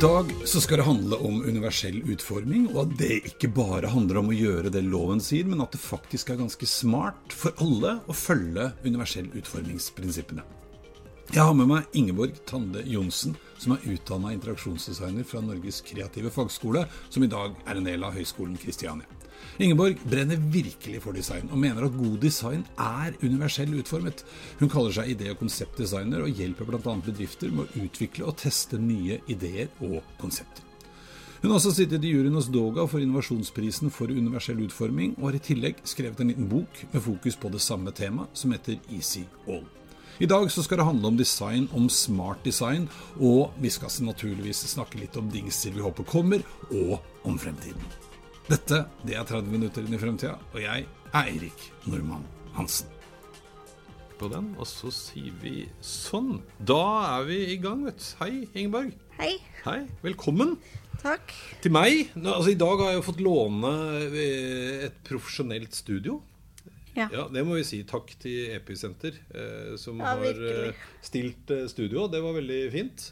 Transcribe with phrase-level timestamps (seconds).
[0.00, 4.28] Dag så skal det handle om universell utforming, og at det ikke bare handler om
[4.28, 8.16] å gjøre det loven sier, men at det faktisk er ganske smart for alle å
[8.16, 10.44] følge universell utformingsprinsippene.
[11.32, 16.84] Jeg har med meg Ingeborg Tande Johnsen, som er utdanna interaksjonsdesigner fra Norges kreative fagskole,
[17.08, 19.08] som i dag er en del av Høgskolen Kristiania.
[19.56, 24.20] Ingeborg brenner virkelig for design, og mener at god design er universell utformet.
[24.60, 26.96] Hun kaller seg idé- og konseptdesigner, og hjelper bl.a.
[27.06, 30.66] bedrifter med å utvikle og teste nye ideer og konsepter.
[31.40, 35.40] Hun har også sittet i juryen hos Doga for innovasjonsprisen for universell utforming, og har
[35.40, 39.24] i tillegg skrevet en liten bok med fokus på det samme temaet, som heter Easy
[39.46, 39.64] All.
[40.20, 42.88] I dag så skal det handle om design, om smart design,
[43.20, 47.84] og vi skal naturligvis snakke litt om dingser vi håper kommer, og om fremtiden.
[48.46, 52.92] Dette det er 30 minutter inn i fremtida, og jeg er Eirik Normann Hansen.
[54.16, 56.38] På den, og så sier vi sånn.
[56.64, 56.78] Da
[57.18, 58.06] er vi i gang, vet du.
[58.22, 58.94] Hei, Ingeborg.
[59.18, 59.32] Hei.
[59.66, 60.54] Hei, velkommen
[61.02, 61.34] Takk.
[61.64, 62.14] til meg.
[62.14, 63.74] Nå, altså, I dag har jeg jo fått låne
[64.06, 66.20] eh, et profesjonelt studio.
[66.96, 67.10] Ja.
[67.12, 67.82] Ja, Det må vi si.
[67.84, 72.06] Takk til Episenter, eh, som Ja, har eh, stilt eh, studio.
[72.08, 73.10] Det var veldig fint.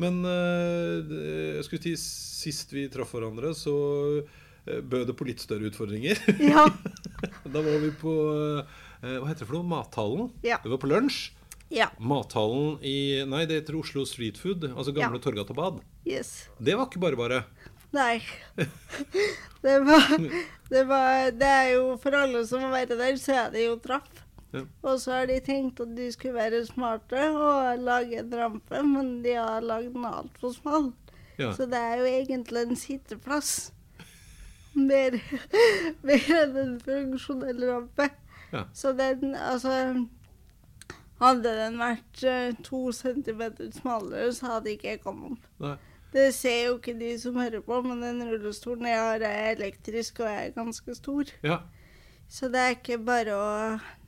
[0.00, 1.12] Men eh,
[1.58, 1.94] jeg skulle si
[2.50, 3.74] sist vi traff hverandre, så
[4.66, 6.18] eh, bød det på litt større utfordringer.
[6.52, 6.66] Ja.
[7.54, 9.68] da var vi på eh, Hva heter det for noe?
[9.70, 10.30] Mathallen.
[10.46, 10.58] Ja.
[10.64, 11.28] Det var på lunsj.
[11.72, 11.88] Ja.
[11.98, 14.66] Mathallen i Nei, det heter Oslo Street Food.
[14.74, 15.24] Altså gamle Ja.
[15.24, 15.80] Torgata Bad.
[16.06, 16.34] Yes.
[16.58, 17.44] Det var ikke bare bare.
[17.94, 18.18] Nei.
[19.64, 20.10] Det var,
[20.68, 23.78] det var Det er jo for alle som har vært der, så er det jo
[23.80, 24.10] traff.
[24.54, 24.64] Ja.
[24.86, 29.16] Og så har de tenkt at de skulle være smarte og lage en rampe, men
[29.24, 30.92] de har lagd den altfor smal.
[31.38, 31.52] Ja.
[31.52, 33.72] Så det er jo egentlig en sitteplass.
[34.74, 35.18] Mer,
[36.06, 38.10] mer enn en funksjonell rampe.
[38.52, 38.68] Ja.
[38.74, 40.04] Så den Altså
[41.22, 45.44] Hadde den vært eh, to centimeter smalere, så hadde ikke jeg kommet opp.
[45.62, 45.76] Nei.
[46.14, 50.20] Det ser jo ikke de som hører på, men den rullestolen jeg har, er elektrisk
[50.22, 51.30] og er ganske stor.
[51.46, 51.60] Ja.
[52.34, 53.50] Så det er ikke bare å,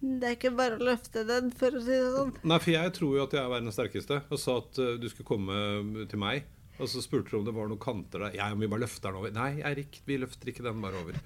[0.02, 2.34] det er ikke bare å løfte den, for å si det sånn.
[2.42, 5.06] Nei, for jeg tror jo at jeg er verdens sterkeste, og sa at uh, du
[5.12, 6.48] skulle komme til meg.
[6.76, 8.34] Og så spurte du om det var noen kanter der.
[8.36, 9.32] Ja, om vi bare løfter den over.
[9.32, 11.16] Nei, Eirik, vi løfter ikke den bare over.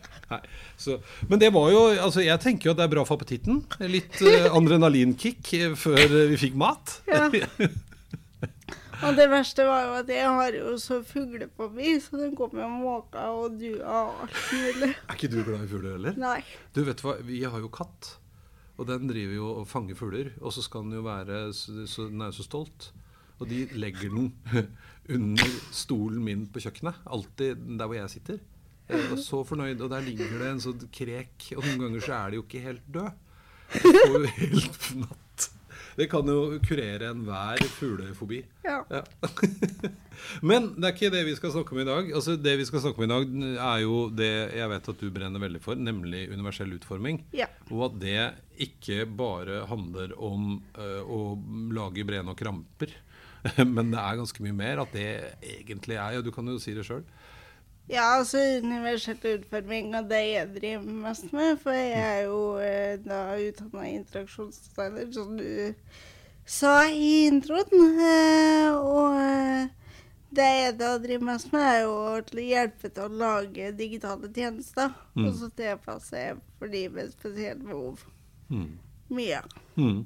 [0.82, 3.64] Så, men det var jo Altså, jeg tenker jo at det er bra for appetitten.
[3.90, 7.00] Litt uh, adrenalinkick eh, før eh, vi fikk mat.
[7.10, 7.26] Ja.
[9.06, 12.70] Og det verste var jo at jeg har jo så fuglefobi, så den kommer jo
[12.82, 14.90] måker og duer og alt mulig.
[14.92, 16.18] Er ikke du glad i fugler heller?
[16.20, 16.40] Nei.
[16.76, 18.16] Du vet hva, vi har jo katt.
[18.80, 20.30] Og den driver jo og fanger fugler.
[20.40, 22.90] Og så skal den jo være så, så, Den er jo så stolt.
[23.40, 24.30] Og de legger den
[25.16, 27.00] under stolen min på kjøkkenet.
[27.08, 28.38] Alltid der hvor jeg sitter.
[28.90, 29.80] Jeg var så fornøyd.
[29.84, 31.50] Og der ligger det en sånn krek.
[31.56, 33.26] Og noen ganger så er de jo ikke helt død.
[33.76, 35.26] De får jo helt fnatt.
[35.98, 38.42] Det kan jo kurere enhver fuglefobi.
[38.64, 38.80] Ja.
[38.90, 39.02] Ja.
[40.48, 42.10] Men det er ikke det vi skal snakke om i dag.
[42.16, 45.10] Altså Det vi skal snakke om i dag, er jo det jeg vet at du
[45.14, 47.22] brenner veldig for, nemlig universell utforming.
[47.36, 47.48] Ja.
[47.70, 48.18] Og at det
[48.60, 51.34] ikke bare handler om eh, å
[51.74, 52.92] lage brede nok ramper,
[53.74, 54.84] men det er ganske mye mer.
[54.84, 55.08] At det
[55.56, 57.04] egentlig er Ja, du kan jo si det sjøl.
[57.90, 61.56] Ja, altså universell utforming og det jeg driver mest med.
[61.58, 65.82] For jeg er jo eh, da utdanna interaksjonsdesigner, som du
[66.46, 67.90] sa i introen.
[68.06, 69.96] Eh, og eh,
[70.30, 74.94] det jeg da driver mest med, er jo å hjelpe til å lage digitale tjenester.
[75.18, 75.26] Mm.
[75.26, 76.24] Og så tilpasse
[76.60, 78.04] for de med spesielle behov.
[79.10, 79.42] Mye.
[79.74, 80.04] Mm.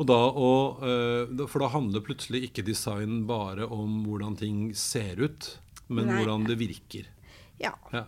[0.00, 5.18] Og da og, eh, for da handler plutselig ikke design bare om hvordan ting ser
[5.20, 5.50] ut,
[5.90, 6.22] men Nei.
[6.22, 7.10] hvordan det virker.
[7.60, 7.74] Ja.
[7.92, 8.06] Ja.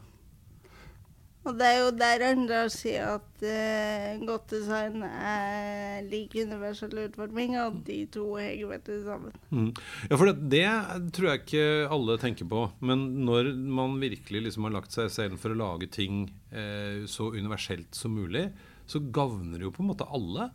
[1.43, 7.57] Og det er jo der andre sier at eh, godt design er lik universell utforming,
[7.59, 9.35] og de to henger veldig sammen.
[9.51, 9.73] Mm.
[10.07, 11.65] Ja, for det, det tror jeg ikke
[11.99, 12.63] alle tenker på.
[12.87, 17.33] Men når man virkelig liksom har lagt seg selv for å lage ting eh, så
[17.35, 18.47] universelt som mulig,
[18.87, 20.53] så gagner det jo på en måte alle.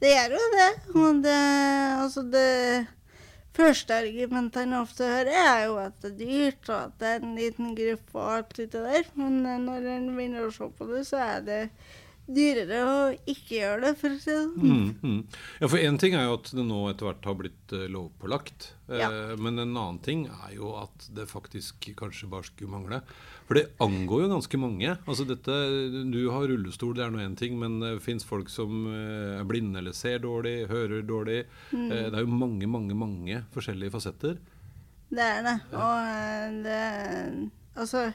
[0.00, 0.70] Det gjør jo det.
[0.96, 1.40] Og det
[2.00, 2.48] Altså, det
[3.56, 7.36] første argumentene ofte hører, er jo at det er dyrt, og at det er en
[7.38, 9.06] liten gruppe og alt det der.
[9.18, 11.60] Men eh, når en begynner å se på det, så er det
[12.26, 12.94] dyrere å
[13.30, 14.56] ikke gjøre det, for å si det sånn.
[14.58, 15.36] Mm, mm.
[15.60, 18.72] Ja, for én ting er jo at det nå etter hvert har blitt uh, lovpålagt.
[18.88, 19.10] Eh, Ja.
[19.38, 23.00] Men en annen ting er jo at det faktisk kanskje bare skulle mangle.
[23.46, 24.96] For det angår jo ganske mange.
[25.06, 25.54] Altså dette,
[26.10, 29.46] Du har rullestol, det er nå én ting, men det fins folk som eh, er
[29.46, 31.44] blinde eller ser dårlig, hører dårlig.
[31.70, 31.86] Mm.
[31.86, 34.40] Eh, det er jo mange, mange, mange forskjellige fasetter.
[35.14, 35.60] Det er det.
[35.78, 36.82] Og eh, det
[37.76, 38.06] Altså,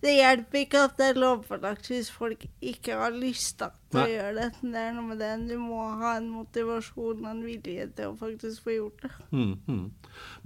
[0.00, 4.32] det hjelper ikke at det er lovpålagt hvis folk ikke har lyst til å gjøre
[4.38, 4.46] det.
[4.62, 5.30] Det er noe med det.
[5.50, 9.10] Du må ha en motivasjon og en vilje til å faktisk få gjort det.
[9.34, 9.82] Mm, mm.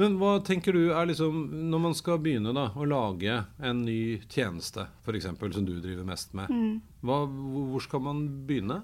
[0.01, 1.39] Men hva tenker du er liksom
[1.71, 6.35] Når man skal begynne da å lage en ny tjeneste, f.eks., som du driver mest
[6.35, 6.81] med, Mm.
[7.03, 8.83] hva, hvor skal man begynne?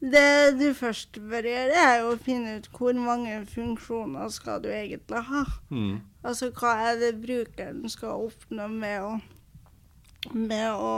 [0.00, 5.24] Det du først bør gjøre, er å finne ut hvor mange funksjoner skal du egentlig
[5.26, 5.40] ha.
[5.74, 5.96] Mm.
[6.22, 9.16] Altså hva er det brukeren skal oppnå med å,
[10.34, 10.94] med å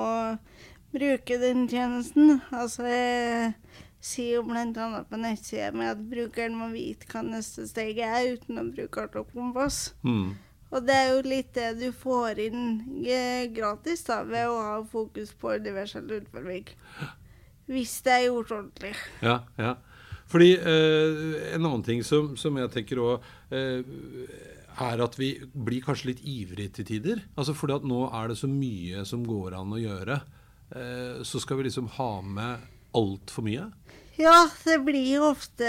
[0.95, 2.41] bruke den tjenesten?
[2.51, 3.55] Altså jeg
[4.01, 5.05] sier jo bl.a.
[5.09, 9.19] på nettsida mi at brukeren må vite hva neste steg er uten å bruke kart
[9.21, 9.91] og kompass.
[10.07, 10.33] Mm.
[10.71, 12.65] Og det er jo litt det du får inn
[13.03, 16.69] eh, gratis da, ved å ha fokus på universell utforming.
[17.71, 18.95] Hvis det er gjort ordentlig.
[19.23, 19.75] Ja, ja.
[20.31, 23.83] Fordi eh, en annen ting som, som jeg tenker òg eh,
[24.81, 27.25] er at vi blir kanskje litt ivrige til tider.
[27.37, 30.21] Altså fordi at nå er det så mye som går an å gjøre.
[30.71, 33.69] Eh, så skal vi liksom ha med altfor mye.
[34.21, 35.69] Ja, det blir jo ofte,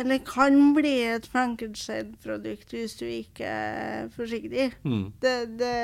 [0.00, 4.72] eller kan bli et Frankenstein-produkt hvis du ikke er forsiktig.
[4.82, 5.12] Mm.
[5.22, 5.76] Det, det,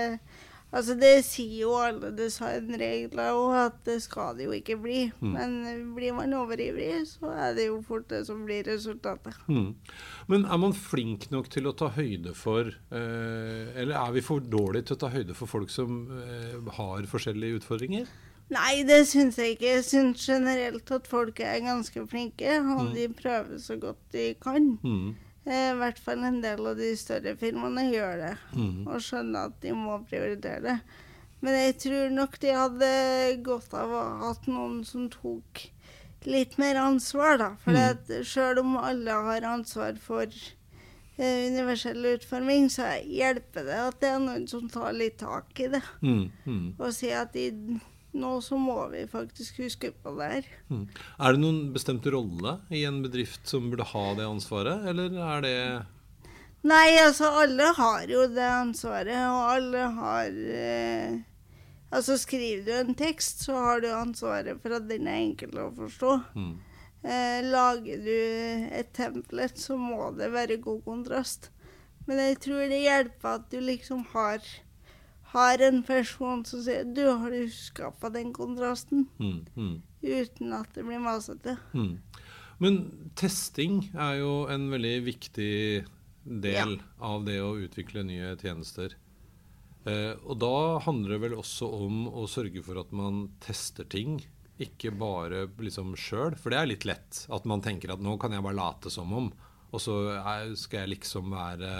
[0.72, 5.00] altså det sier jo alle designregler òg, at det skal det jo ikke bli.
[5.20, 5.32] Mm.
[5.32, 5.56] Men
[5.96, 9.34] blir man overivrig, så er det jo fort det som blir resultatet.
[9.48, 9.74] Mm.
[10.28, 14.40] Men er man flink nok til å ta høyde for eh, Eller er vi for
[14.40, 18.06] dårlige til å ta høyde for folk som eh, har forskjellige utfordringer?
[18.48, 19.72] Nei, det syns jeg ikke.
[19.74, 22.94] Jeg syns generelt at folk er ganske flinke, og Mm.
[22.94, 24.78] de prøver så godt de kan.
[24.82, 25.10] Mm.
[25.48, 28.86] Eh, I hvert fall en del av de større firmaene gjør det, Mm.
[28.86, 30.80] og skjønner at de må prioritere det.
[31.40, 35.62] Men jeg tror nok de hadde godt av å ha hatt noen som tok
[36.26, 37.50] litt mer ansvar, da.
[37.64, 38.24] For Mm.
[38.26, 40.26] selv om alle har ansvar for
[41.20, 45.66] eh, universell utforming, så hjelper det at det er noen som tar litt tak i
[45.68, 45.82] det.
[46.02, 46.74] Mm.
[46.78, 47.50] Og sier at i,
[48.16, 50.48] nå så må vi faktisk huske på det her.
[50.72, 50.84] Mm.
[51.18, 55.46] Er det noen bestemt rolle i en bedrift som burde ha det ansvaret, eller er
[55.46, 55.56] det
[56.68, 61.18] Nei, altså alle har jo det ansvaret, og alle har eh,
[61.88, 65.70] Altså skriver du en tekst, så har du ansvaret for at den er enkel å
[65.76, 66.16] forstå.
[66.34, 66.56] mm.
[66.98, 68.16] Eh, lager du
[68.74, 71.50] et templet, så må det være god kontrast.
[72.08, 74.42] Men jeg tror det hjelper at du liksom har,
[75.32, 79.06] har en person som sier Du har du skapa den kontrasten?
[79.20, 79.44] Mm.
[79.56, 79.76] Mm.
[80.02, 81.58] Uten at det blir masete.
[81.74, 81.98] Mm.
[82.58, 82.78] Men
[83.18, 85.52] testing er jo en veldig viktig
[86.28, 88.96] del av det å utvikle nye tjenester.
[89.88, 94.18] Eh, og da handler det vel også om å sørge for at man tester ting,
[94.58, 96.34] ikke bare liksom sjøl.
[96.40, 99.12] For det er litt lett at man tenker at nå kan jeg bare late som
[99.14, 99.30] om,
[99.68, 99.94] og så
[100.56, 101.70] skal jeg liksom være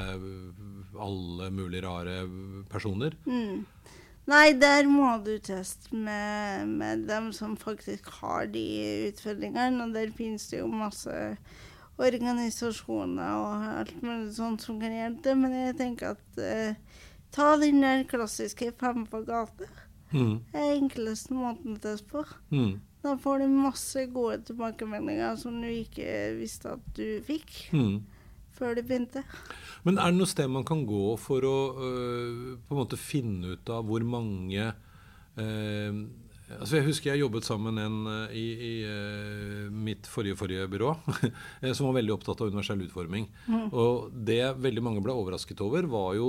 [1.00, 2.20] alle mulige rare
[2.69, 3.17] personer.
[3.25, 3.64] Mm.
[4.28, 8.64] Nei, der må du teste med, med dem som faktisk har de
[9.09, 9.87] utfordringene.
[9.87, 11.14] Og der finnes det jo masse
[11.99, 15.33] organisasjoner og alt mulig sånt som kan hjelpe.
[15.33, 16.76] Men jeg tenker at eh,
[17.33, 19.71] ta den der klassiske fem på gata.
[20.12, 20.37] Mm.
[20.52, 22.26] Det er enkleste måten å teste på.
[22.52, 22.76] Mm.
[23.02, 28.00] Da får du masse gode tilbakemeldinger som du ikke visste at du fikk Mm.
[28.59, 29.23] før du begynte.
[29.85, 33.55] Men er det noe sted man kan gå for å øh, på en måte finne
[33.55, 34.73] ut av hvor mange
[35.38, 36.00] øh,
[36.57, 40.95] altså Jeg husker jeg jobbet sammen en øh, i, i øh, mitt forrige forrige byrå
[41.62, 43.26] eh, som var veldig opptatt av universell utforming.
[43.71, 46.28] Og det veldig mange ble overrasket over, var jo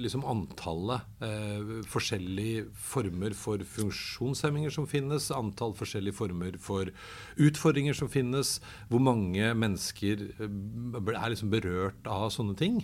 [0.00, 6.92] liksom antallet eh, forskjellige former for funksjonshemminger som finnes, antall forskjellige former for
[7.40, 12.82] utfordringer som finnes, hvor mange mennesker er liksom berørt av sånne ting.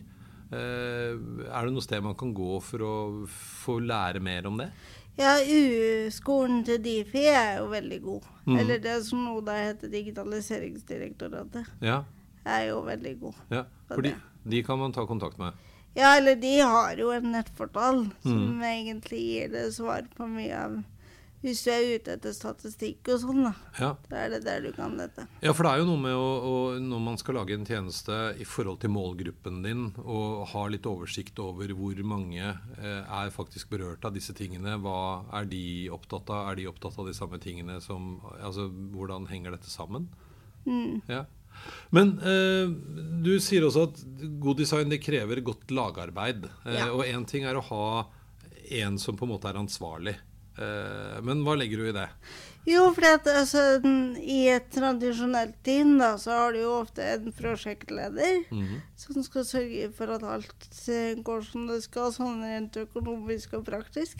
[0.55, 1.17] Eh,
[1.51, 2.95] er det noe sted man kan gå for å
[3.27, 4.71] få lære mer om det?
[5.17, 8.25] Ja, U-skolen til Difi er jo veldig god.
[8.47, 8.59] Mm.
[8.61, 12.03] Eller det som nå da heter Digitaliseringsdirektoratet, Ja,
[12.45, 13.35] er jo veldig god.
[13.51, 13.65] ja.
[13.89, 14.03] for
[14.47, 15.53] de kan man ta kontakt med.
[15.97, 18.63] Ja, eller de har jo en nettportal som Mhm.
[18.63, 20.83] egentlig gir det svar på mye av
[21.47, 23.53] Hvis du er ute etter statistikk og sånn, da.
[23.79, 23.91] Ja.
[24.11, 25.29] Da er det der du kan dette.
[25.45, 28.17] Ja, for det er jo noe med å, å, når man skal lage en tjeneste
[28.43, 33.71] i forhold til målgruppen din, og ha litt oversikt over hvor mange eh, er faktisk
[33.71, 34.75] berørt av disse tingene.
[34.83, 34.99] Hva
[35.39, 35.63] er de
[35.95, 36.51] opptatt av?
[36.51, 40.11] Er de opptatt av de samme tingene som Altså, hvordan henger dette sammen?
[40.67, 40.99] Mm.
[41.07, 41.23] Ja.
[41.95, 42.67] Men eh,
[43.23, 44.03] du sier også at
[44.43, 46.51] god design det krever godt lagarbeid.
[46.67, 46.91] Eh, Ja.
[46.93, 47.87] Og én ting er å ha
[48.83, 50.17] en som på en måte er ansvarlig.
[50.59, 52.09] Eh, men hva legger du i det?
[52.67, 53.61] Jo, for at, altså,
[54.19, 58.81] i et tradisjonelt team da, så har du jo ofte en prosjektleder Mhm.
[58.97, 63.67] som skal sørge for at alt eh, går som det skal, sånn rent økonomisk og
[63.69, 64.19] praktisk.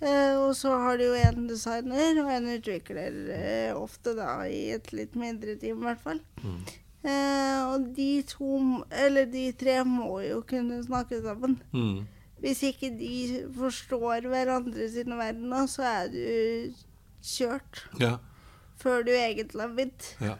[0.00, 4.70] Eh, og så har du jo en designer og en utvikler, eh, ofte da i
[4.74, 6.20] et litt mindre team i hvert fall.
[6.42, 6.56] Mm.
[7.04, 11.60] Eh, og de to, eller de tre må jo kunne snakke sammen.
[11.74, 12.06] Mhm.
[12.42, 13.12] Hvis ikke de
[13.54, 16.72] forstår hverandre sine verdener, så er du
[17.22, 18.16] kjørt Ja.
[18.82, 20.08] før du egentlig har begynt.
[20.20, 20.34] Ja.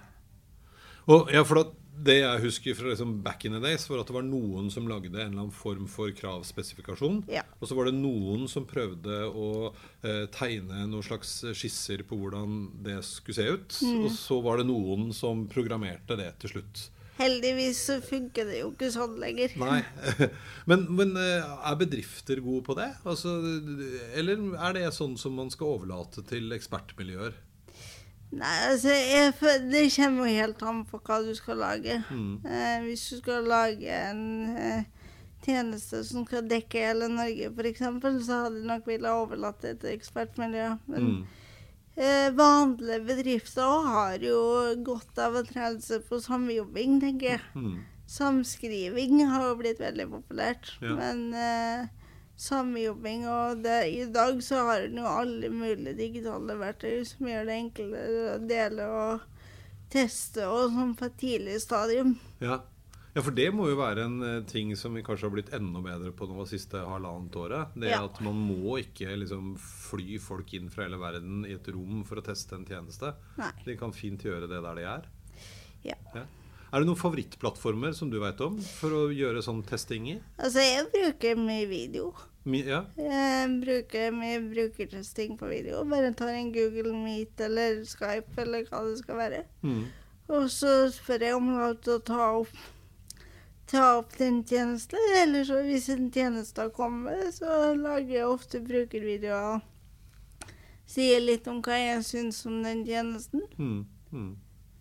[1.06, 4.08] Og, ja, for at det jeg husker fra liksom back in the days, var at
[4.08, 7.20] det var noen som lagde en eller annen form for kravspesifikasjon.
[7.30, 7.42] Ja.
[7.60, 9.50] Og så var det noen som prøvde å
[10.02, 13.78] eh, tegne noen slags skisser på hvordan det skulle se ut.
[13.84, 14.00] Mm.
[14.06, 16.88] Og så var det noen som programmerte det til slutt.
[17.18, 19.52] Heldigvis så funker det jo ikke sånn lenger.
[19.60, 19.82] Nei.
[20.70, 22.86] Men, men eh, er bedrifter gode på det?
[23.04, 23.32] Altså,
[24.14, 27.34] eller er det sånn som man skal overlate til ekspertmiljøer?
[28.32, 29.32] Nei, altså, jeg,
[29.68, 31.98] det kommer jo helt an på hva du skal lage.
[32.14, 32.36] Mm.
[32.46, 34.22] Eh, hvis du skal lage en
[34.56, 34.86] eh,
[35.44, 37.82] tjeneste som skal dekke hele Norge, f.eks.,
[38.24, 40.70] så hadde jeg nok villet overlatt det til ekspertmiljø.
[40.86, 41.22] Men Mm.
[41.96, 44.36] Eh, vanlige bedrifter har jo
[44.84, 47.40] godt av å trene seg på samjobbing, tenker jeg.
[47.54, 47.80] Mm.
[48.12, 50.94] Samskriving har jo blitt veldig populært, Ja.
[50.98, 51.86] men eh,
[52.36, 57.46] samjobbing og det, I dag så har en jo alle mulige digitale verktøy som gjør
[57.46, 59.20] det enklere å dele og
[59.92, 62.14] teste og sånn på et tidlig stadium.
[62.40, 62.60] Ja.
[63.14, 65.82] Ja, for det må jo være en eh, ting som vi kanskje har blitt enda
[65.84, 67.74] bedre på nå siste halvannet året.
[67.76, 68.04] Det Ja.
[68.06, 72.16] at man må ikke liksom fly folk inn fra hele verden i et rom for
[72.22, 73.14] å teste en tjeneste.
[73.38, 73.50] Nei.
[73.66, 75.08] De kan fint gjøre det der de er.
[75.84, 75.96] Ja.
[76.72, 80.20] Er det noen favorittplattformer som du vet om for å gjøre sånn testing i?
[80.38, 82.14] Altså, jeg bruker mye video.
[82.48, 82.78] My, ja?
[82.96, 85.84] Jeg bruker mye brukertesting på video.
[85.84, 89.42] Bare tar en Google Meet eller Skype eller hva det skal være.
[89.62, 89.84] Mm.
[90.32, 92.56] Og så spør jeg om lov til å ta opp,
[93.66, 94.98] ta opp den tjenesten.
[95.22, 99.60] Eller så hvis en tjeneste kommer, så lager jeg ofte brukervideoer.
[100.92, 103.44] Sier litt om hva jeg syns om den tjenesten.
[103.56, 103.84] Mm.
[104.12, 104.32] Mm.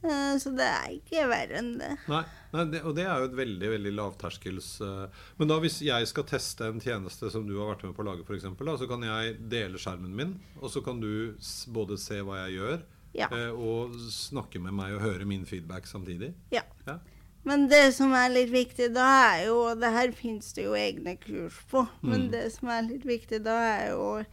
[0.04, 1.92] Eh, Så det er ikke verre enn det.
[2.10, 2.24] Nei,
[2.56, 5.04] nei det, og det er jo et veldig veldig lavterskels uh,
[5.38, 8.08] Men da hvis jeg skal teste en tjeneste som du har vært med på å
[8.10, 11.38] lage, for eksempel, da, så kan jeg dele skjermen min, og så kan du
[11.72, 12.82] både se hva jeg gjør,
[13.14, 13.28] Ja.
[13.30, 16.34] uh, og snakke med meg og høre min feedback samtidig.
[16.52, 16.66] Ja.
[16.88, 16.98] Ja.
[17.44, 20.74] Men det som er litt viktig da, er jo og Det her fins det jo
[20.78, 21.88] egne kurs på.
[22.02, 22.32] Men Mm.
[22.32, 24.26] det som er litt viktig da, er jo å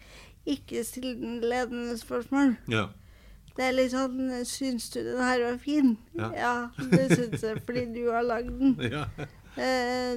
[0.47, 2.57] ikke stille den ledende spørsmål.
[2.69, 2.89] Ja.
[3.57, 5.97] Det er litt sånn Syns du den her var fin?
[6.15, 6.69] Ja.
[6.79, 8.77] det syns jeg, fordi du har lagd den.
[8.95, 9.07] ja.
[9.57, 10.15] Eh,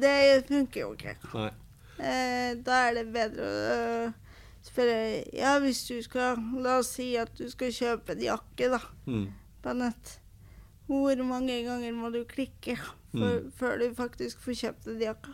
[0.00, 1.16] det funker jo ikke.
[1.34, 1.50] Nei.
[1.98, 4.12] Eh, da er det bedre å øh,
[4.62, 8.80] spørre Ja, hvis du skal La oss si at du skal kjøpe en jakke, da,
[9.06, 9.30] Mm.
[9.64, 10.18] på nett.
[10.86, 13.50] Hvor mange ganger må du klikke for, Mm.
[13.58, 15.32] før du faktisk får kjøpt den jakka?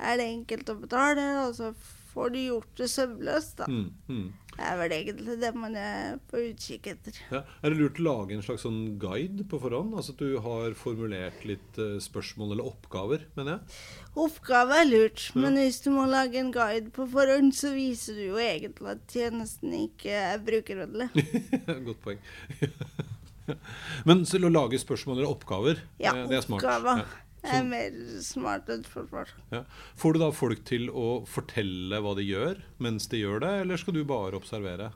[0.00, 1.26] Er det enkelt å betale?
[1.46, 1.74] og så
[2.14, 3.66] får du gjort det søvnløst, da?
[3.68, 3.92] Mm.
[4.08, 4.32] Mm.
[4.56, 7.12] Det er vel egentlig det man er på utkikk etter.
[7.30, 7.42] Ja.
[7.62, 9.94] Er det lurt å lage en slags sånn guide på forhånd?
[9.94, 13.78] Altså at du har formulert litt eh, spørsmål eller oppgaver, mener jeg?
[14.16, 15.40] Oppgave er lurt, Ja.
[15.44, 19.06] men hvis du må lage en guide på forhånd, så viser du jo egentlig at
[19.06, 21.10] tjenesten ikke er brukervennlig.
[21.86, 22.18] Godt poeng.
[24.06, 26.62] Men til å lage spørsmål eller oppgaver, Ja, eh, det er smart.
[26.64, 27.02] oppgaver
[27.42, 27.56] Ja.
[27.56, 27.90] er mer
[28.20, 29.28] smart enn forsvar.
[29.50, 29.62] Ja.
[29.96, 33.76] Får du da folk til å fortelle hva de gjør mens de gjør det, eller
[33.80, 34.90] skal du bare observere?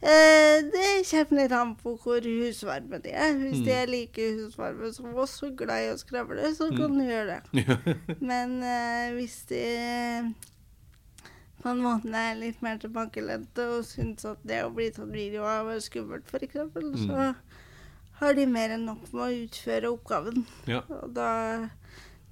[0.00, 3.32] Eh, det kommer litt an på hvor husvarme de er.
[3.34, 3.64] Hvis Mm.
[3.64, 6.98] de er like husvarme som oss og glad i å skravle, så kan Mm.
[6.98, 7.42] du gjøre det.
[8.20, 10.34] Men eh, hvis de
[11.60, 15.42] på en måte er litt mer tilbakelente og syns at det å bli tatt video
[15.42, 17.34] av er skummelt, f.eks., Mm.
[18.20, 20.44] Har de mer enn nok med å utføre oppgaven.
[20.70, 21.30] ja, Og da,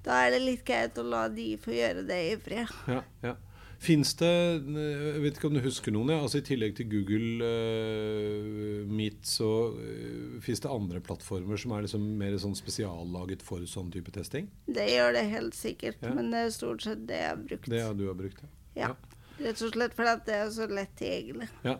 [0.05, 2.73] da er det litt greit å la de få gjøre det i fred.
[2.87, 3.35] ja, ja.
[3.77, 6.09] Fins det eh, Jeg vet ikke om du husker noen?
[6.09, 11.75] Ja, altså I tillegg til Google uh, Meet, så uh, fins det andre plattformer som
[11.75, 14.49] er liksom mer sånn spesiallaget for sånn type testing?
[14.65, 16.13] Det gjør det helt sikkert, Ja.
[16.17, 17.69] men det er stort sett det jeg har brukt.
[17.69, 18.41] Det du har brukt,
[18.77, 18.95] Ja.
[19.37, 21.47] Rett og slett fordi det er så lett tilgjengelig.
[21.61, 21.75] Ja.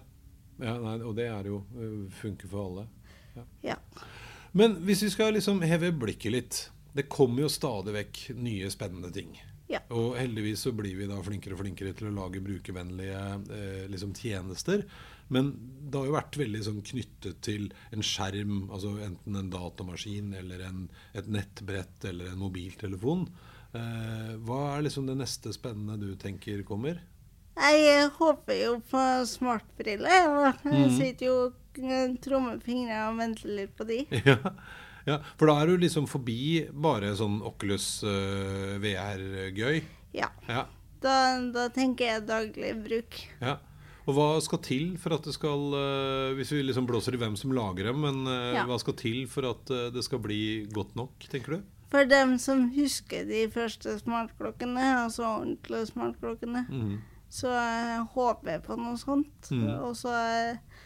[0.61, 2.83] ja nei, og det er jo øh, funker for alle.
[3.61, 3.75] Ja.
[4.57, 9.11] Men hvis vi skal liksom heve blikket litt Det kommer jo stadig vekk nye spennende
[9.13, 9.35] ting.
[9.69, 9.81] Ja.
[9.93, 13.19] Og heldigvis så blir vi da flinkere og flinkere til å lage brukervennlige
[13.53, 14.81] eh, liksom tjenester.
[15.29, 15.51] Men
[15.91, 20.63] det har jo vært veldig sånn knyttet til en skjerm, altså enten en datamaskin eller
[20.69, 23.27] en, et nettbrett eller en mobiltelefon.
[23.75, 26.97] Eh, hva er liksom det neste spennende du tenker kommer?
[27.57, 30.55] Jeg håper jo på smartbriller.
[30.63, 30.97] Jeg Mhm.
[30.97, 31.53] sitter jo
[31.83, 34.01] og trommer fingrene og venter litt på de.
[34.27, 34.37] Ja,
[35.07, 39.77] ja, for da er du liksom forbi bare sånn Oculus uh, VR-gøy.
[40.17, 40.27] Ja.
[40.49, 40.65] Ja,
[40.99, 41.13] Da,
[41.53, 43.21] da tenker jeg daglig bruk.
[43.43, 43.57] ja.
[44.07, 47.33] Og hva skal til for at det skal uh, Hvis vi liksom blåser i hvem
[47.35, 48.61] som lager dem, men uh, Ja.
[48.63, 51.65] hva skal til for at eh, det skal bli godt nok, tenker du?
[51.91, 56.95] For dem som husker de første smartklokkene, altså ordentlige smartklokkene, mm.
[57.31, 59.51] så eh, håper jeg på noe sånt.
[59.51, 59.67] Mm.
[59.89, 60.79] Og så eh,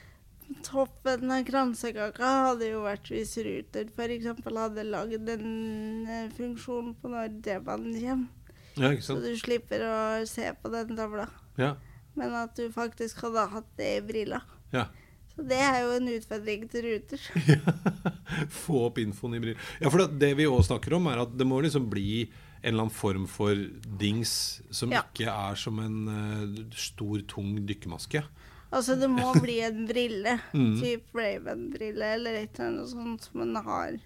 [0.66, 4.28] toppen av kransekaka hadde jo vært hvis Ruter f.eks.
[4.46, 8.56] hadde lagd en eh, funksjon på når T-banen kommer.
[8.80, 9.96] Ja, ikke Så du slipper å
[10.30, 11.28] se på den tavla.
[11.60, 11.74] Ja.
[12.16, 14.42] Men at du faktisk hadde hatt det i brilla.
[14.76, 14.88] ja.
[15.32, 17.22] Så det er jo en utfordring til Ruter.
[18.62, 19.60] Få opp infoen i brilla.
[19.80, 22.26] Ja, for det vi òg snakker om, er at det må liksom bli
[22.62, 23.56] en eller annen form for
[24.02, 24.34] dings
[24.76, 25.06] som Ja.
[25.08, 28.22] ikke er som en uh, stor, tung dykkermaske.
[28.72, 30.38] Altså, det må bli en brille.
[30.56, 30.78] Mm.
[30.80, 33.98] Typ Raven-brille eller et eller annet sånt som man har,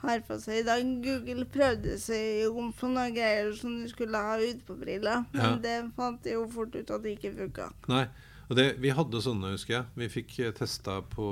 [0.00, 0.86] har på seg i dag.
[1.04, 5.44] Google prøvde seg jo på noen greier som du skulle ha ut på brilla, men
[5.44, 5.54] Ja.
[5.60, 7.68] det fant de jo fort ut at det ikke funka.
[7.92, 8.06] Nei.
[8.50, 9.84] Og det, vi hadde sånne, husker jeg.
[9.94, 11.22] Vi fikk eh, testa på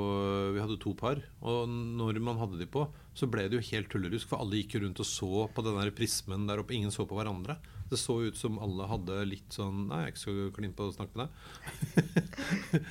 [0.55, 1.19] Vi hadde to par.
[1.43, 2.85] Og når man hadde de på,
[3.19, 4.29] så ble det jo helt tullerusk.
[4.31, 6.77] For alle gikk rundt og så på den der prismen der oppe.
[6.77, 7.57] Ingen så på hverandre.
[7.91, 10.89] Det så ut som alle hadde litt sånn Nei, jeg er ikke så klin på
[10.89, 12.83] å snakke med deg.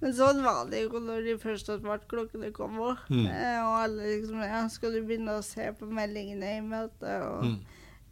[0.00, 3.02] Men sånn var det jo når de første smartklokkene kom òg.
[3.12, 3.26] Mm.
[3.28, 7.44] Eh, og alle liksom Ja, skal du begynne å se på meldingene i møtet og
[7.44, 7.58] Mm.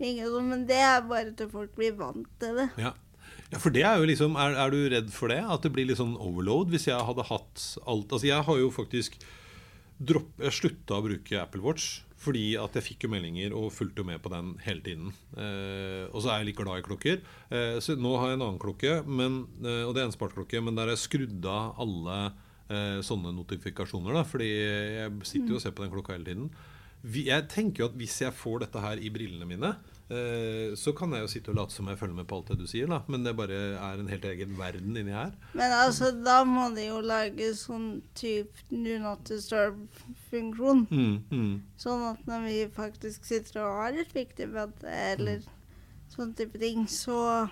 [0.01, 0.49] ingen sånn?
[0.51, 2.69] Men det er bare til folk blir vant til det.
[2.77, 2.93] Ja.
[3.53, 5.41] ja, for det er jo liksom er, er du redd for det?
[5.41, 6.69] At det blir litt sånn overload?
[6.75, 9.17] Hvis jeg hadde hatt alt Altså, jeg har jo faktisk
[9.99, 14.03] dropp, Jeg slutta å bruke Apple Watch fordi at jeg fikk jo meldinger og fulgte
[14.03, 15.13] jo med på den hele tiden.
[15.39, 17.21] Eh, og så er jeg litt glad i klokker.
[17.55, 20.59] Eh, så nå har jeg en annen klokke, men, eh, og det er en smartklokke,
[20.67, 24.19] men der jeg skrudd av alle eh, sånne notifikasjoner.
[24.19, 26.51] Da, fordi jeg sitter jo og ser på den klokka hele tiden.
[27.07, 29.77] Jeg tenker jo at hvis jeg får dette her i brillene mine,
[30.09, 32.67] så kan jeg jo sitte og late som jeg følger med på alt det du
[32.71, 33.03] sier, da.
[33.13, 35.35] Men det bare er en helt egen verden inni her.
[35.53, 40.87] Men altså, da må de jo lage sånn type do not disturb-funksjon.
[40.89, 41.53] Mm, mm.
[41.77, 45.45] Sånn at når vi faktisk sitter og har et viktig møte eller
[46.15, 47.49] sånn type ting, så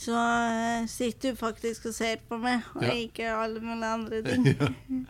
[0.00, 2.94] så eh, sitter du faktisk og ser på meg, og Ja.
[2.96, 5.06] ikke alle mulige andre ting.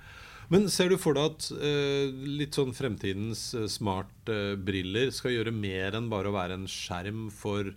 [0.51, 5.95] Men ser du for deg at uh, litt sånn fremtidens uh, smartbriller skal gjøre mer
[5.99, 7.71] enn bare å være en skjerm for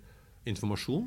[0.49, 1.05] informasjon?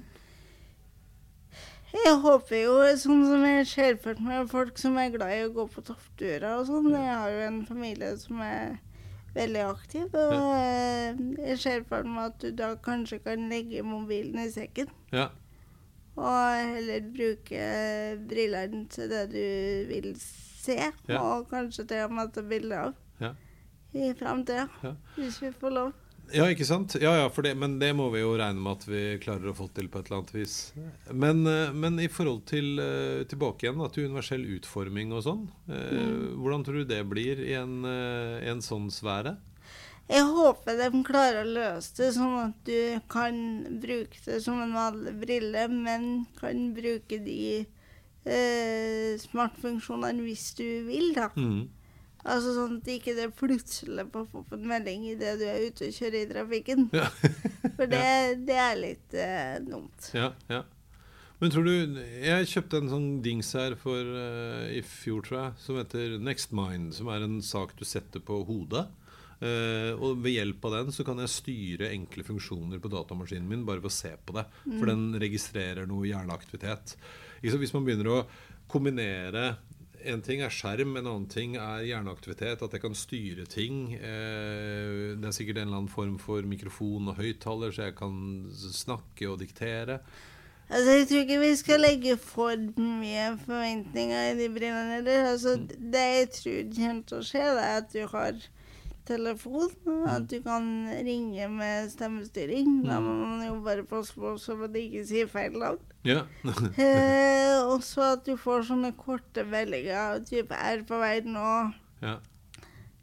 [1.97, 5.53] Jeg håper jo, sånn som jeg ser for meg folk som er glad i å
[5.55, 6.91] gå på toppturer og sånn.
[6.93, 8.77] Jeg har jo en familie som er
[9.37, 11.15] veldig aktiv, og ja.
[11.49, 14.91] jeg ser for meg at du da kanskje kan legge mobilen i sekken.
[15.15, 15.31] Ja.
[16.17, 17.65] Og heller bruke
[18.29, 19.47] brillene til det du
[19.91, 21.21] vil se, Ja.
[21.21, 23.35] og kanskje til og med ta bilde av Ja.
[23.95, 24.95] i framtida, Ja.
[25.17, 25.93] hvis vi får lov.
[26.35, 26.97] Ja, ikke sant?
[26.99, 29.55] Ja, ja, for det, men det må vi jo regne med at vi klarer å
[29.55, 30.73] få til på et eller annet vis.
[31.13, 35.45] Men, eh, men i forhold til eh, tilbake igjen da, til universell utforming og sånn,
[35.71, 36.35] mm.
[36.43, 39.37] hvordan tror du det blir i en, eh, en sånn sfære?
[40.07, 43.39] Jeg håper de klarer å løse det sånn at du kan
[43.83, 47.67] bruke det som en vanlig brille, men kan bruke de
[48.27, 51.31] eh, smartfunksjonene hvis du vil, da.
[51.39, 51.67] Mm.
[52.27, 55.95] Altså sånn at ikke det plutselig popper opp en melding idet du er ute og
[55.95, 56.89] kjører i trafikken.
[56.97, 57.11] Ja.
[57.77, 58.07] For det,
[58.49, 60.11] det er litt eh, dumt.
[60.17, 60.65] ja, ja.
[61.37, 65.59] Men tror du Jeg kjøpte en sånn dings her for uh, i fjor, tror jeg,
[65.67, 68.87] som heter NextMind, som er en sak du setter på hodet.
[69.37, 73.67] Uh, og ved hjelp av den så kan jeg styre enkle funksjoner på datamaskinen min
[73.69, 74.47] bare ved å se på det.
[74.65, 76.97] For den registrerer noe hjerneaktivitet.
[77.43, 78.27] Hvis man begynner å
[78.71, 79.57] kombinere
[80.07, 82.63] en ting er skjerm, en annen ting er hjerneaktivitet.
[82.63, 83.95] At jeg kan styre ting.
[83.97, 88.17] Eh, det er sikkert en eller annen form for mikrofon og høyttaler, så jeg kan
[88.55, 90.01] snakke og diktere.
[90.67, 95.19] Altså, Jeg tror ikke vi skal legge for mye forventninger i de brillene.
[95.31, 95.91] Altså, Mm.
[95.93, 98.35] Det jeg tror kommer til å skje, er at du har
[99.07, 99.73] telefon.
[100.11, 100.67] At du kan
[101.07, 102.81] ringe med stemmestyring.
[102.87, 105.83] Da må man jo bare passe på så man ikke sier feil navn.
[106.07, 106.25] Ja.
[106.77, 110.21] Eh, og så at du får sånne korte meldinger.
[110.29, 112.19] Type 'er på vei nå', ja.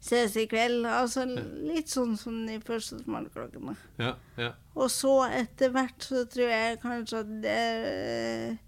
[0.00, 0.86] 'ses i kveld'.
[0.86, 3.76] Altså litt sånn som de første smartklokkene.
[3.98, 4.14] Ja.
[4.36, 4.52] Ja.
[4.76, 8.58] Og så etter hvert så tror jeg kanskje at det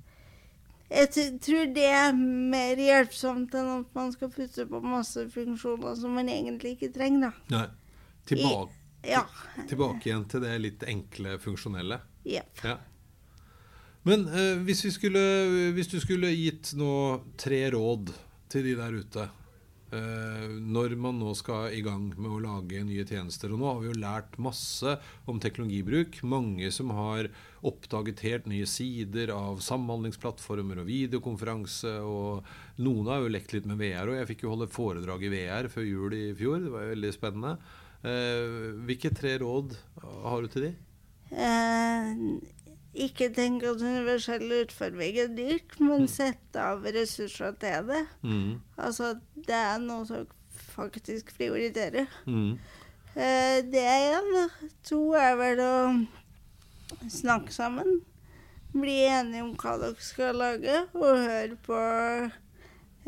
[0.91, 1.11] Jeg
[1.43, 6.29] tror det er mer hjelpsomt enn at man skal putte på masse funksjoner som man
[6.31, 7.57] egentlig ikke trenger, da.
[7.57, 7.67] Nei.
[8.27, 8.73] Tilbake,
[9.07, 9.25] Ja.
[9.71, 12.01] tilbake igjen til det litt enkle, funksjonelle.
[12.27, 12.63] Yep.
[12.67, 12.77] Ja.
[14.07, 15.23] Men eh, hvis, vi skulle,
[15.75, 16.93] hvis du skulle gitt nå
[17.39, 18.13] tre råd
[18.51, 19.29] til de der ute
[19.91, 23.87] når man nå skal i gang med å lage nye tjenester Og nå har vi
[23.87, 24.97] jo lært masse
[25.31, 26.19] om teknologibruk.
[26.27, 27.29] Mange som har
[27.67, 31.97] oppdaget helt nye sider av samhandlingsplattformer og videokonferanse.
[32.03, 35.33] Og noen har jo lekt litt med VR, og jeg fikk jo holde foredrag i
[35.33, 36.61] VR før jul i fjor.
[36.67, 37.57] Det var jo veldig spennende.
[38.07, 39.75] Eh, hvilke tre råd
[40.27, 40.75] har du til de?
[41.33, 42.13] Eh,
[42.97, 48.03] ikke tenk at universell utforming er dyrt, men sette av ressurser til det.
[48.25, 48.57] Mm.
[48.81, 50.27] Altså, det er noe som
[50.73, 52.09] faktisk prioriterer.
[52.27, 52.57] Mm.
[53.17, 54.51] Eh, det er én.
[54.91, 55.77] To er vel å
[57.13, 58.01] snakke sammen.
[58.77, 61.81] Bli enige om hva dere skal lage, og høre på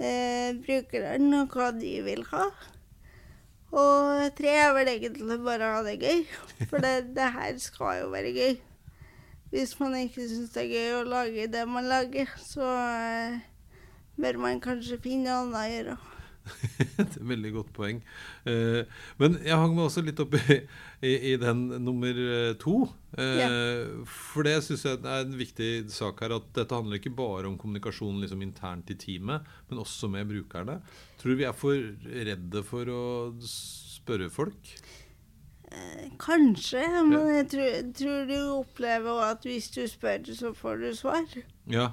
[0.00, 2.48] eh, brukerne og hva de vil ha.
[3.68, 6.24] Og tre er vel egentlig bare å ha det gøy.
[6.70, 8.56] For det, det her skal jo være gøy.
[9.52, 13.38] Hvis man ikke syns det er gøy å lage det man lager, så eh,
[14.20, 15.98] bør man kanskje finne annet å gjøre.
[16.96, 17.98] Det er veldig godt poeng.
[18.48, 18.82] Eh,
[19.20, 20.58] men jeg hang meg også litt opp i,
[21.04, 22.78] i, i den nummer eh, to.
[23.20, 26.36] Eh, For det syns jeg er en viktig sak her.
[26.38, 30.78] At dette handler ikke bare om kommunikasjon liksom internt i teamet, men også med brukerne.
[31.20, 31.76] Tror du vi er for
[32.30, 33.02] redde for å
[33.44, 34.72] spørre folk?
[35.70, 40.90] Eh, Kanskje, men jeg tror, tror du opplever at hvis du spør, så får du
[40.96, 41.24] svar.
[41.70, 41.90] Ja.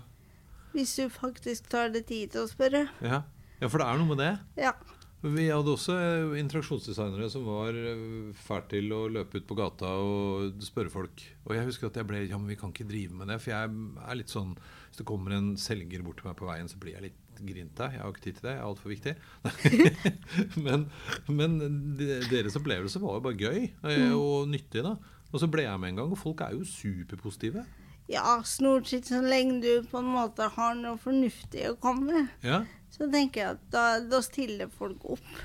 [0.76, 2.88] Hvis du faktisk tar deg tid til å spørre.
[3.04, 3.24] ja.
[3.62, 4.34] Ja, for det er noe med det.
[4.60, 4.74] Ja.
[5.24, 9.94] Vi hadde også eh, interaksjonsdesignere som var eh, fælt til å løpe ut på gata
[10.04, 11.24] og spørre folk.
[11.48, 13.40] Og jeg husker at jeg ble Ja, men vi kan ikke drive med det.
[13.42, 16.68] For jeg er litt sånn Hvis det kommer en selger bort til meg på veien,
[16.70, 17.89] så blir jeg litt grinte.
[17.91, 18.54] Jeg har ikke tid til det.
[18.56, 19.15] Jeg er altfor viktig.
[20.65, 20.86] men,
[21.28, 21.58] men
[22.00, 23.60] de- deres opplevelse var jo bare gøy
[23.91, 24.95] eh, og nyttig, da.
[25.34, 27.65] Og så ble jeg med en gang, og folk er jo superpositive.
[28.08, 32.28] ja, stort sett så lenge du på en måte har noe fornuftig å komme med,
[32.45, 32.62] Ja.
[32.93, 35.36] så tenker jeg at da, da stiller folk opp.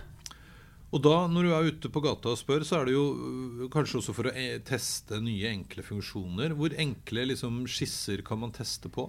[0.93, 3.67] Og da, når du er ute på gata og spør, så er det jo øh,
[3.71, 6.51] kanskje også for å eh, teste nye enkle funksjoner.
[6.59, 9.05] Hvor enkle liksom, skisser kan man teste på?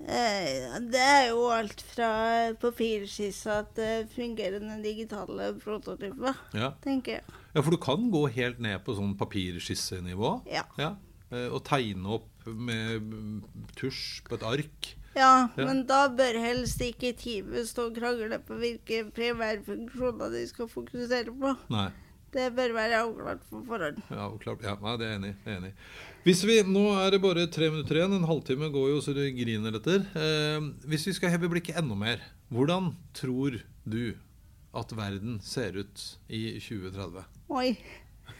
[0.00, 2.08] Eh, det er jo alt fra
[2.60, 6.70] papirskisse til fungerende digitale prototyper, Ja.
[6.82, 7.24] tenker jeg.
[7.54, 10.46] ja, for du kan gå helt ned på sånn papirskissenivå.
[10.50, 10.62] Ja.
[10.78, 10.94] ja.
[11.52, 13.04] Og tegne opp med
[13.78, 14.94] tusj på et ark.
[15.14, 15.64] Ja, Ja.
[15.66, 21.30] men da bør helst ikke teamet stå og krangle på hvilke primærfunksjoner de skal fokusere
[21.38, 21.56] på.
[21.70, 21.90] Nei.
[22.30, 23.98] Det bør være avklart på forhånd.
[24.10, 24.62] Ja, klart.
[24.62, 25.32] Ja, nei, det er enig.
[25.44, 25.72] er enig.
[26.22, 28.14] Hvis vi, Nå er det bare tre minutter igjen.
[28.18, 30.04] En halvtime går jo så det griner etter.
[30.14, 32.22] Eh, hvis vi skal heve blikket enda mer,
[32.54, 34.14] hvordan tror du
[34.76, 37.26] at verden ser ut i 2030?
[37.50, 37.72] Oi.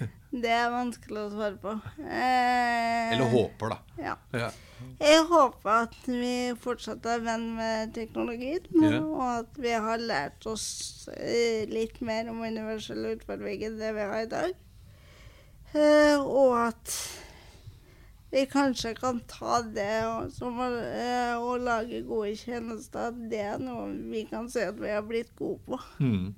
[0.43, 1.73] Det er vanskelig å svare på.
[2.07, 3.79] Eh, Eller håper, da.
[3.99, 4.13] Ja.
[4.39, 4.51] Ja.
[5.01, 9.01] Jeg håper at vi fortsatt er venn med teknologien, Ja.
[9.03, 14.07] og at vi har lært oss eh, litt mer om universell utfordring enn det vi
[14.13, 14.55] har i dag.
[15.75, 16.95] Eh, og at
[18.31, 23.11] vi kanskje kan ta det og, som å, eh, å lage gode tjenester.
[23.11, 25.81] at Det er noe vi kan se at vi har blitt gode på.
[25.99, 26.31] Mm.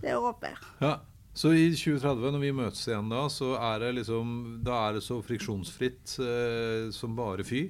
[0.00, 0.64] Det håper jeg.
[0.80, 0.94] ja.
[1.36, 4.30] Så i 2030, når vi møtes igjen da, så er det liksom
[4.64, 7.66] Da er det så friksjonsfritt eh, som bare fy?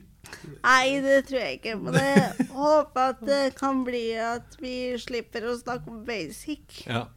[0.62, 1.74] Nei, det tror jeg ikke.
[1.82, 6.84] Men jeg håper at det kan bli at vi slipper å snakke om basic.
[6.86, 7.08] Ja.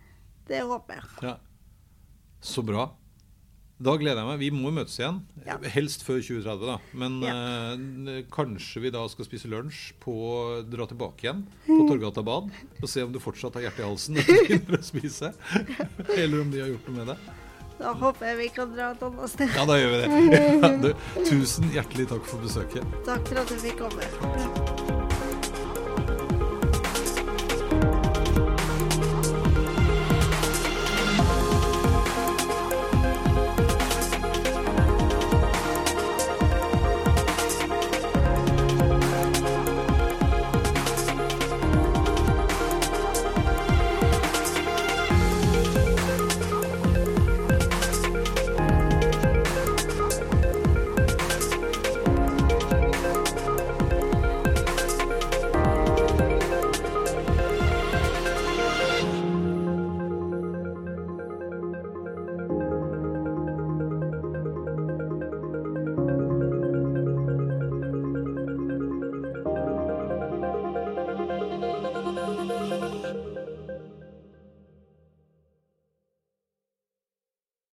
[0.50, 1.12] Det håper jeg.
[1.30, 1.36] ja.
[2.42, 2.88] Så bra.
[3.80, 4.40] Da gleder jeg meg.
[4.42, 5.22] Vi må møtes igjen.
[5.46, 5.56] Ja.
[5.72, 6.78] Helst før 2030, da.
[7.00, 7.34] Men Ja.
[7.72, 10.16] eh, kanskje vi da skal spise lunsj på
[10.70, 14.16] Dra tilbake igjen på Torgata bad og se om du fortsatt har hjertet i halsen
[14.20, 15.32] når du begynner å spise.
[16.20, 17.18] Eller om de har gjort noe med det.
[17.80, 19.50] Da håper jeg vi kan dra et annet sted.
[19.56, 20.44] Ja, da gjør vi det.
[20.60, 22.84] Ja, du, tusen hjertelig takk for besøket.
[23.08, 24.99] Takk for at du fikk komme.